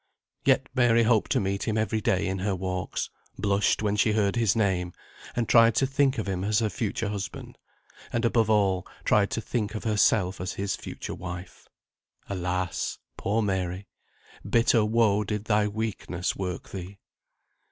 Yet 0.43 0.67
Mary 0.73 1.03
hoped 1.03 1.31
to 1.33 1.39
meet 1.39 1.67
him 1.67 1.77
every 1.77 2.01
day 2.01 2.25
in 2.25 2.39
her 2.39 2.55
walks, 2.55 3.11
blushed 3.37 3.83
when 3.83 3.95
she 3.95 4.13
heard 4.13 4.35
his 4.35 4.55
name, 4.55 4.93
and 5.35 5.47
tried 5.47 5.75
to 5.75 5.85
think 5.85 6.17
of 6.17 6.27
him 6.27 6.43
as 6.43 6.57
her 6.57 6.71
future 6.71 7.09
husband, 7.09 7.59
and 8.11 8.25
above 8.25 8.49
all, 8.49 8.87
tried 9.05 9.29
to 9.29 9.41
think 9.41 9.75
of 9.75 9.83
herself 9.83 10.41
as 10.41 10.53
his 10.53 10.75
future 10.75 11.13
wife. 11.13 11.69
Alas! 12.27 12.97
poor 13.15 13.43
Mary! 13.43 13.85
Bitter 14.43 14.83
woe 14.83 15.23
did 15.23 15.45
thy 15.45 15.67
weakness 15.67 16.35
work 16.35 16.69
thee. 16.69 16.97